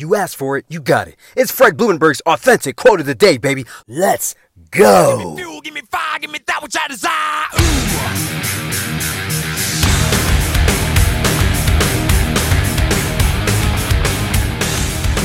[0.00, 1.16] You asked for it, you got it.
[1.36, 3.66] It's Fred Blumenberg's authentic quote of the day, baby.
[3.88, 4.36] Let's
[4.70, 5.18] go.
[5.18, 7.46] Give me fuel, give me fire, give me that which I desire.
[7.60, 7.88] Ooh.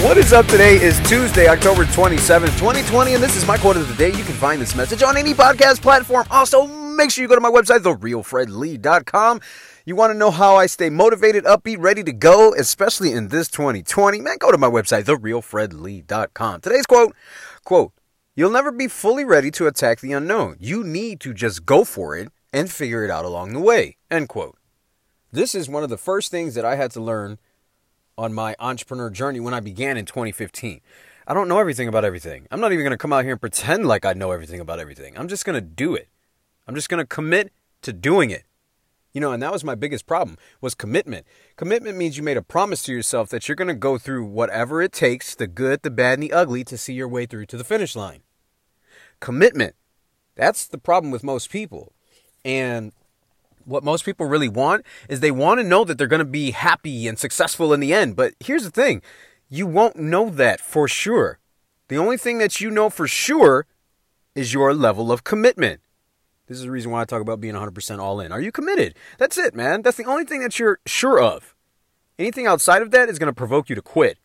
[0.04, 3.88] What is up today is Tuesday, October 27th, 2020, and this is my quote of
[3.88, 4.10] the day.
[4.10, 6.26] You can find this message on any podcast platform.
[6.32, 6.66] Also,
[6.96, 9.42] make sure you go to my website, therealfredlee.com.
[9.86, 13.50] You want to know how I stay motivated, upbeat, ready to go, especially in this
[13.50, 14.21] 2020?
[14.21, 16.61] Man, go to my website, therealfredlee.com.
[16.61, 17.16] Today's quote,
[17.66, 17.92] quote,
[18.36, 20.57] You'll never be fully ready to attack the unknown.
[20.60, 23.97] You need to just go for it and figure it out along the way.
[24.10, 24.57] End quote.
[25.32, 27.38] This is one of the first things that I had to learn
[28.18, 30.82] on my entrepreneur journey when I began in 2015.
[31.28, 32.47] I don't know everything about everything.
[32.52, 34.80] I'm not even going to come out here and pretend like I know everything about
[34.80, 35.17] everything.
[35.17, 36.08] I'm just going to do it.
[36.67, 38.44] I'm just going to commit to doing it.
[39.14, 41.28] You know, and that was my biggest problem was commitment.
[41.56, 44.81] Commitment means you made a promise to yourself that you're going to go through whatever
[44.81, 47.58] it takes, the good, the bad, and the ugly to see your way through to
[47.58, 48.22] the finish line.
[49.20, 49.75] Commitment.
[50.36, 51.94] That's the problem with most people.
[52.44, 52.92] And
[53.66, 56.52] what most people really want is they want to know that they're going to be
[56.52, 58.16] happy and successful in the end.
[58.16, 59.03] But here's the thing
[59.48, 61.38] you won't know that for sure.
[61.88, 63.67] The only thing that you know for sure
[64.33, 65.81] is your level of commitment.
[66.47, 68.31] This is the reason why I talk about being 100% all in.
[68.33, 68.95] Are you committed?
[69.17, 69.81] That's it, man.
[69.81, 71.55] That's the only thing that you're sure of.
[72.19, 74.17] Anything outside of that is going to provoke you to quit.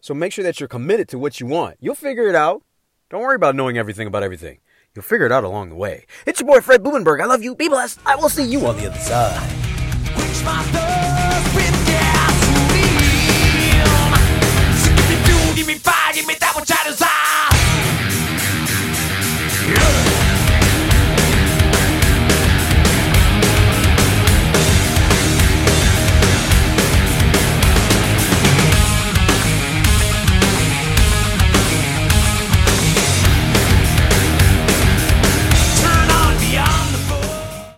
[0.00, 1.76] So make sure that you're committed to what you want.
[1.80, 2.62] You'll figure it out.
[3.10, 4.60] Don't worry about knowing everything about everything.
[4.94, 6.06] You'll figure it out along the way.
[6.26, 7.20] It's your boy Fred Blumenberg.
[7.20, 7.54] I love you.
[7.54, 8.00] Be blessed.
[8.06, 10.83] I will see you on the other side.